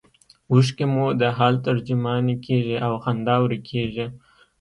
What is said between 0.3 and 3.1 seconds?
اوښکې مو د حال ترجمانې کیږي او